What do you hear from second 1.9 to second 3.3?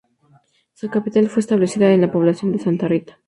en la población de Santa Rita.